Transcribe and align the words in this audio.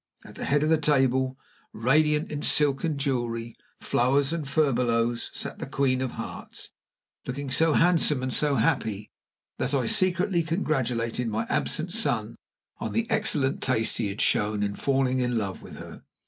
At 0.25 0.33
the 0.33 0.45
head 0.45 0.63
of 0.63 0.69
the 0.69 0.79
table, 0.79 1.37
radiant 1.73 2.31
in 2.31 2.41
silk 2.41 2.83
and 2.83 2.97
jewelry, 2.99 3.55
flowers 3.79 4.33
and 4.33 4.49
furbelows, 4.49 5.29
sat 5.31 5.59
The 5.59 5.67
Queen 5.67 6.01
of 6.01 6.13
Hearts, 6.13 6.71
looking 7.27 7.51
so 7.51 7.73
handsome 7.73 8.23
and 8.23 8.33
so 8.33 8.55
happy 8.55 9.11
that 9.59 9.75
I 9.75 9.85
secretly 9.85 10.41
congratulated 10.41 11.27
my 11.27 11.45
absent 11.49 11.93
son 11.93 12.35
on 12.79 12.93
the 12.93 13.07
excellent 13.11 13.61
taste 13.61 13.97
he 13.97 14.07
had 14.07 14.21
shown 14.21 14.63
in 14.63 14.73
falling 14.73 15.19
in 15.19 15.37
love 15.37 15.61
with 15.61 15.75
her. 15.75 16.01